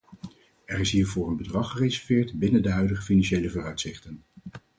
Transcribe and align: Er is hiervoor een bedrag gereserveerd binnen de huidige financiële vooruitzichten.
Er 0.65 0.79
is 0.79 0.91
hiervoor 0.91 1.27
een 1.27 1.37
bedrag 1.37 1.71
gereserveerd 1.71 2.33
binnen 2.39 2.63
de 2.63 2.69
huidige 2.71 3.01
financiële 3.01 3.49
vooruitzichten. 3.49 4.23